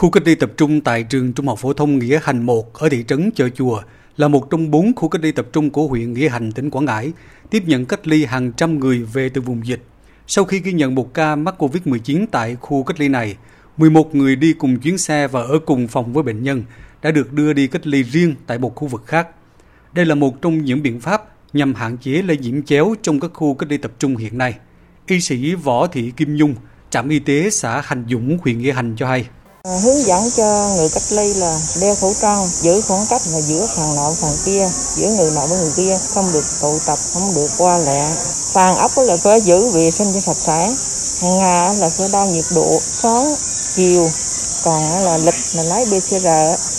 Khu 0.00 0.10
cách 0.10 0.22
ly 0.26 0.34
tập 0.34 0.52
trung 0.56 0.80
tại 0.80 1.02
trường 1.02 1.32
Trung 1.32 1.48
học 1.48 1.58
phổ 1.58 1.72
thông 1.72 1.98
Nghĩa 1.98 2.20
Hành 2.22 2.46
1 2.46 2.74
ở 2.74 2.88
thị 2.88 3.04
trấn 3.08 3.30
Chợ 3.34 3.48
Chùa 3.48 3.82
là 4.16 4.28
một 4.28 4.50
trong 4.50 4.70
bốn 4.70 4.92
khu 4.96 5.08
cách 5.08 5.22
ly 5.22 5.32
tập 5.32 5.46
trung 5.52 5.70
của 5.70 5.86
huyện 5.86 6.12
Nghĩa 6.12 6.28
Hành, 6.28 6.52
tỉnh 6.52 6.70
Quảng 6.70 6.84
Ngãi, 6.84 7.12
tiếp 7.50 7.62
nhận 7.66 7.86
cách 7.86 8.06
ly 8.06 8.24
hàng 8.24 8.52
trăm 8.52 8.80
người 8.80 9.02
về 9.02 9.28
từ 9.28 9.40
vùng 9.40 9.66
dịch. 9.66 9.82
Sau 10.26 10.44
khi 10.44 10.60
ghi 10.60 10.72
nhận 10.72 10.94
một 10.94 11.14
ca 11.14 11.36
mắc 11.36 11.54
COVID-19 11.58 12.26
tại 12.30 12.56
khu 12.60 12.82
cách 12.82 13.00
ly 13.00 13.08
này, 13.08 13.36
11 13.76 14.14
người 14.14 14.36
đi 14.36 14.52
cùng 14.52 14.80
chuyến 14.80 14.98
xe 14.98 15.28
và 15.28 15.42
ở 15.42 15.58
cùng 15.66 15.88
phòng 15.88 16.12
với 16.12 16.22
bệnh 16.22 16.42
nhân 16.42 16.62
đã 17.02 17.10
được 17.10 17.32
đưa 17.32 17.52
đi 17.52 17.66
cách 17.66 17.86
ly 17.86 18.02
riêng 18.02 18.34
tại 18.46 18.58
một 18.58 18.74
khu 18.74 18.88
vực 18.88 19.02
khác. 19.06 19.28
Đây 19.92 20.06
là 20.06 20.14
một 20.14 20.42
trong 20.42 20.64
những 20.64 20.82
biện 20.82 21.00
pháp 21.00 21.22
nhằm 21.52 21.74
hạn 21.74 21.98
chế 21.98 22.22
lây 22.22 22.36
nhiễm 22.36 22.62
chéo 22.62 22.94
trong 23.02 23.20
các 23.20 23.30
khu 23.34 23.54
cách 23.54 23.70
ly 23.70 23.76
tập 23.76 23.92
trung 23.98 24.16
hiện 24.16 24.38
nay. 24.38 24.54
Y 25.06 25.20
sĩ 25.20 25.54
Võ 25.54 25.86
Thị 25.86 26.12
Kim 26.16 26.36
Nhung, 26.36 26.54
trạm 26.90 27.08
y 27.08 27.18
tế 27.18 27.50
xã 27.50 27.80
Hành 27.84 28.04
Dũng, 28.10 28.38
huyện 28.42 28.58
Nghĩa 28.58 28.72
Hành 28.72 28.96
cho 28.96 29.08
hay. 29.08 29.26
Ờ, 29.62 29.78
hướng 29.78 30.06
dẫn 30.06 30.30
cho 30.36 30.74
người 30.76 30.88
cách 30.94 31.02
ly 31.10 31.34
là 31.34 31.60
đeo 31.80 31.94
khẩu 31.94 32.14
trang, 32.22 32.46
giữ 32.46 32.80
khoảng 32.80 33.06
cách 33.10 33.20
và 33.32 33.40
giữa 33.40 33.66
thằng 33.76 33.96
nọ 33.96 34.12
thằng 34.20 34.36
kia, 34.46 34.68
giữa 34.96 35.08
người 35.16 35.30
nọ 35.34 35.46
với 35.46 35.58
người 35.58 35.72
kia, 35.76 35.98
không 36.14 36.32
được 36.32 36.44
tụ 36.62 36.78
tập, 36.86 36.98
không 37.12 37.34
được 37.34 37.48
qua 37.58 37.78
lẹ. 37.78 38.14
Sàn 38.54 38.76
ốc 38.76 38.90
là 38.96 39.16
phải 39.24 39.40
giữ 39.40 39.70
vệ 39.70 39.90
sinh 39.90 40.06
cho 40.14 40.20
sạch 40.20 40.36
sẽ. 40.46 40.74
Hàng 41.22 41.38
ngày 41.38 41.74
là 41.74 41.88
phải 41.88 42.08
đo 42.12 42.24
nhiệt 42.24 42.44
độ 42.54 42.78
sáng, 42.80 43.34
chiều, 43.74 44.08
còn 44.64 44.82
là 45.04 45.18
lịch 45.18 45.34
là 45.56 45.62
lấy 45.62 45.84
PCR 45.86 46.26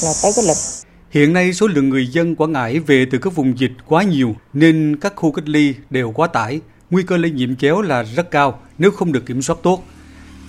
là 0.05 0.13
tới 0.21 0.31
cái 0.35 0.45
lịch 0.45 0.57
Hiện 1.11 1.33
nay 1.33 1.53
số 1.53 1.67
lượng 1.67 1.89
người 1.89 2.07
dân 2.07 2.35
Quảng 2.35 2.51
Ngãi 2.51 2.79
về 2.79 3.05
từ 3.11 3.17
các 3.17 3.35
vùng 3.35 3.59
dịch 3.59 3.71
quá 3.87 4.03
nhiều 4.03 4.35
nên 4.53 4.97
các 5.01 5.13
khu 5.15 5.31
cách 5.31 5.47
ly 5.47 5.73
đều 5.89 6.11
quá 6.11 6.27
tải. 6.27 6.61
Nguy 6.89 7.03
cơ 7.03 7.17
lây 7.17 7.31
nhiễm 7.31 7.55
chéo 7.55 7.81
là 7.81 8.03
rất 8.03 8.31
cao 8.31 8.59
nếu 8.77 8.91
không 8.91 9.11
được 9.11 9.25
kiểm 9.25 9.41
soát 9.41 9.55
tốt. 9.63 9.83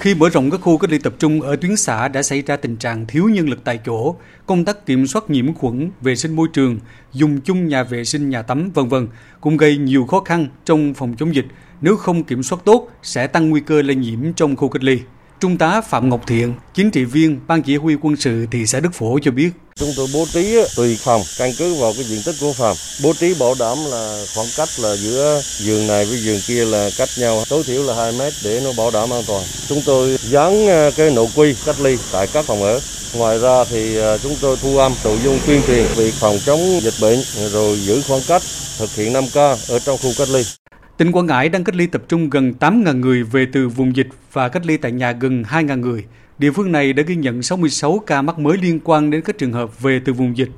Khi 0.03 0.15
mở 0.15 0.29
rộng 0.29 0.51
các 0.51 0.61
khu 0.61 0.79
cách 0.79 0.91
ly 0.91 0.99
tập 0.99 1.15
trung 1.19 1.41
ở 1.41 1.57
tuyến 1.57 1.77
xã 1.77 2.09
đã 2.09 2.23
xảy 2.23 2.43
ra 2.43 2.57
tình 2.57 2.77
trạng 2.77 3.07
thiếu 3.07 3.29
nhân 3.29 3.49
lực 3.49 3.65
tại 3.65 3.81
chỗ, 3.87 4.15
công 4.47 4.65
tác 4.65 4.87
kiểm 4.87 5.07
soát 5.07 5.31
nhiễm 5.31 5.55
khuẩn, 5.55 5.91
vệ 6.01 6.17
sinh 6.17 6.37
môi 6.37 6.49
trường, 6.53 6.79
dùng 7.13 7.41
chung 7.41 7.69
nhà 7.69 7.83
vệ 7.83 8.05
sinh, 8.05 8.31
nhà 8.31 8.43
tắm 8.43 8.71
vân 8.75 8.89
vân 8.89 9.09
cũng 9.41 9.57
gây 9.57 9.77
nhiều 9.77 10.07
khó 10.07 10.21
khăn 10.21 10.47
trong 10.65 10.95
phòng 10.95 11.15
chống 11.19 11.35
dịch. 11.35 11.47
Nếu 11.81 11.97
không 11.97 12.25
kiểm 12.25 12.43
soát 12.43 12.59
tốt 12.65 12.89
sẽ 13.03 13.27
tăng 13.27 13.51
nguy 13.51 13.61
cơ 13.61 13.83
lây 13.83 13.97
nhiễm 13.97 14.33
trong 14.33 14.57
khu 14.57 14.69
cách 14.69 14.83
ly. 14.83 14.99
Trung 15.43 15.59
tá 15.59 15.81
Phạm 15.81 16.09
Ngọc 16.09 16.21
Thiện, 16.27 16.55
chính 16.75 16.91
trị 16.91 17.05
viên 17.05 17.41
Ban 17.47 17.63
chỉ 17.63 17.77
huy 17.77 17.97
quân 18.03 18.17
sự 18.17 18.47
thị 18.51 18.67
xã 18.67 18.81
Đức 18.81 18.95
Phổ 18.95 19.19
cho 19.23 19.31
biết. 19.31 19.51
Chúng 19.75 19.89
tôi 19.97 20.07
bố 20.15 20.27
trí 20.33 20.57
ờ, 20.57 20.69
tùy 20.77 20.99
phòng, 21.01 21.23
căn 21.39 21.51
cứ 21.59 21.75
vào 21.75 21.93
cái 21.97 22.05
diện 22.05 22.23
tích 22.27 22.35
của 22.41 22.53
phòng. 22.53 22.77
Bố 23.03 23.13
trí 23.13 23.35
bảo 23.35 23.55
đảm 23.59 23.79
là 23.91 24.25
khoảng 24.35 24.47
cách 24.57 24.69
là 24.83 24.97
giữa 24.97 25.41
giường 25.57 25.87
này 25.87 26.05
với 26.05 26.19
giường 26.19 26.41
kia 26.47 26.65
là 26.65 26.91
cách 26.99 27.09
nhau 27.19 27.45
tối 27.49 27.63
thiểu 27.67 27.83
là 27.83 27.95
2 27.95 28.13
mét 28.19 28.33
để 28.45 28.61
nó 28.65 28.71
bảo 28.77 28.91
đảm 28.91 29.13
an 29.13 29.23
toàn. 29.27 29.45
Chúng 29.69 29.83
tôi 29.87 30.19
dán 30.23 30.67
ờ, 30.67 30.91
cái 30.97 31.11
nội 31.11 31.27
quy 31.37 31.55
cách 31.67 31.81
ly 31.81 31.97
tại 32.13 32.27
các 32.33 32.45
phòng 32.45 32.63
ở. 32.63 32.81
Ngoài 33.15 33.39
ra 33.39 33.65
thì 33.65 33.97
ờ, 33.97 34.19
chúng 34.19 34.37
tôi 34.41 34.57
thu 34.63 34.79
âm 34.79 34.93
nội 35.05 35.19
dung 35.25 35.39
tuyên 35.47 35.61
truyền 35.67 35.87
việc 35.97 36.15
phòng 36.15 36.39
chống 36.47 36.81
dịch 36.83 36.95
bệnh 37.01 37.19
rồi 37.53 37.79
giữ 37.81 38.03
khoảng 38.09 38.23
cách, 38.29 38.43
thực 38.79 38.95
hiện 38.95 39.13
5K 39.13 39.57
ở 39.69 39.79
trong 39.79 39.99
khu 40.03 40.11
cách 40.19 40.29
ly. 40.29 40.62
Tỉnh 41.03 41.13
Quảng 41.13 41.27
Ngãi 41.27 41.49
đang 41.49 41.65
cách 41.65 41.75
ly 41.75 41.87
tập 41.87 42.03
trung 42.09 42.31
gần 42.31 42.53
8.000 42.61 43.01
người 43.01 43.23
về 43.23 43.47
từ 43.53 43.69
vùng 43.69 43.97
dịch 43.97 44.09
và 44.33 44.49
cách 44.49 44.67
ly 44.67 44.77
tại 44.77 44.93
nhà 44.93 45.13
gần 45.13 45.43
2.000 45.43 45.81
người. 45.81 46.05
Địa 46.39 46.51
phương 46.51 46.73
này 46.73 46.93
đã 46.93 47.03
ghi 47.03 47.17
nhận 47.17 47.43
66 47.43 47.99
ca 48.07 48.23
mắc 48.23 48.39
mới 48.39 48.59
liên 48.59 48.81
quan 48.85 49.11
đến 49.11 49.23
các 49.23 49.39
trường 49.39 49.53
hợp 49.53 49.81
về 49.81 50.01
từ 50.05 50.13
vùng 50.13 50.37
dịch. 50.37 50.49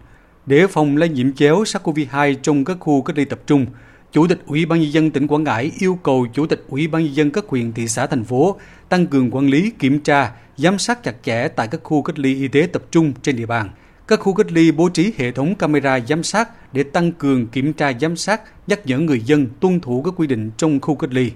Để 0.46 0.66
phòng 0.66 0.96
lây 0.96 1.08
nhiễm 1.08 1.32
chéo 1.32 1.62
SARS-CoV-2 1.62 2.34
trong 2.42 2.64
các 2.64 2.76
khu 2.80 3.02
cách 3.02 3.18
ly 3.18 3.24
tập 3.24 3.40
trung, 3.46 3.66
Chủ 4.12 4.26
tịch 4.26 4.42
Ủy 4.46 4.66
ban 4.66 4.80
nhân 4.80 4.92
dân 4.92 5.10
tỉnh 5.10 5.26
Quảng 5.26 5.44
Ngãi 5.44 5.72
yêu 5.78 5.98
cầu 6.02 6.26
Chủ 6.32 6.46
tịch 6.46 6.64
Ủy 6.68 6.86
ban 6.86 7.04
nhân 7.04 7.14
dân 7.14 7.30
các 7.30 7.44
huyện, 7.48 7.72
thị 7.72 7.88
xã, 7.88 8.06
thành 8.06 8.24
phố 8.24 8.56
tăng 8.88 9.06
cường 9.06 9.30
quản 9.30 9.46
lý, 9.46 9.72
kiểm 9.78 10.00
tra, 10.00 10.32
giám 10.56 10.78
sát 10.78 11.02
chặt 11.02 11.14
chẽ 11.24 11.48
tại 11.48 11.68
các 11.68 11.80
khu 11.84 12.02
cách 12.02 12.18
ly 12.18 12.40
y 12.40 12.48
tế 12.48 12.68
tập 12.72 12.82
trung 12.90 13.12
trên 13.22 13.36
địa 13.36 13.46
bàn. 13.46 13.70
Các 14.08 14.20
khu 14.20 14.34
cách 14.34 14.52
ly 14.52 14.72
bố 14.72 14.88
trí 14.88 15.12
hệ 15.18 15.30
thống 15.30 15.54
camera 15.54 16.00
giám 16.00 16.22
sát 16.22 16.48
để 16.72 16.82
tăng 16.82 17.12
cường 17.12 17.46
kiểm 17.46 17.72
tra 17.72 17.92
giám 18.00 18.16
sát, 18.16 18.40
nhắc 18.66 18.80
nhở 18.86 18.98
người 18.98 19.20
dân 19.20 19.46
tuân 19.60 19.80
thủ 19.80 20.02
các 20.04 20.14
quy 20.16 20.26
định 20.26 20.50
trong 20.56 20.80
khu 20.80 20.94
cách 20.94 21.10
ly. 21.12 21.30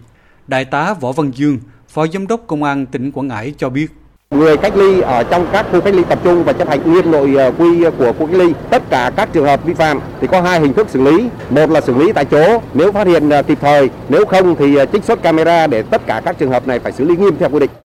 Đại 0.47 0.65
tá 0.65 0.94
Võ 1.00 1.12
Văn 1.12 1.31
Dương, 1.34 1.59
Phó 1.88 2.06
Giám 2.06 2.26
đốc 2.26 2.41
Công 2.47 2.62
an 2.62 2.87
tỉnh 2.87 3.12
Quảng 3.12 3.28
Ngãi 3.28 3.54
cho 3.59 3.69
biết. 3.69 3.87
Người 4.31 4.56
cách 4.56 4.76
ly 4.76 5.00
ở 5.00 5.22
trong 5.22 5.47
các 5.53 5.66
khu 5.72 5.81
cách 5.81 5.94
ly 5.94 6.03
tập 6.09 6.19
trung 6.25 6.44
và 6.44 6.53
chấp 6.53 6.69
hành 6.69 6.93
nghiêm 6.93 7.10
nội 7.10 7.34
ờ, 7.37 7.53
quy 7.59 7.84
của 7.98 8.12
khu 8.12 8.26
cách 8.26 8.37
ly. 8.37 8.53
Tất 8.70 8.82
cả 8.91 9.12
các 9.16 9.32
trường 9.32 9.44
hợp 9.44 9.64
vi 9.64 9.75
phạm 9.75 10.00
thì 10.20 10.26
có 10.26 10.41
hai 10.41 10.60
hình 10.60 10.72
thức 10.72 10.88
xử 10.91 11.03
lý. 11.03 11.28
Một 11.50 11.70
là 11.70 11.81
xử 11.81 11.94
lý 11.94 12.12
tại 12.12 12.25
chỗ 12.25 12.62
nếu 12.75 12.93
phát 12.93 13.06
hiện 13.06 13.28
ờ, 13.31 13.43
kịp 13.43 13.59
thời, 13.60 13.91
nếu 14.09 14.25
không 14.26 14.56
thì 14.56 14.76
ờ, 14.76 14.87
trích 14.87 15.04
xuất 15.04 15.22
camera 15.22 15.66
để 15.66 15.82
tất 15.82 16.06
cả 16.06 16.22
các 16.25 16.38
trường 16.38 16.50
hợp 16.50 16.66
này 16.66 16.78
phải 16.78 16.93
xử 16.93 17.04
lý 17.04 17.16
nghiêm 17.16 17.37
theo 17.38 17.50
quy 17.50 17.59
định. 17.60 17.70